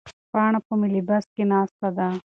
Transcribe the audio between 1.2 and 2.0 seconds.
کې ناسته